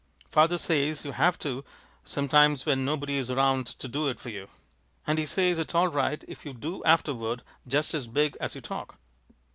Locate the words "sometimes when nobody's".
2.03-3.31